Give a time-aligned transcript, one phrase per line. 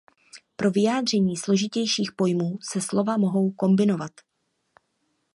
[0.55, 4.11] Pro vyjádření složitějších pojmů se slova mohou kombinovat.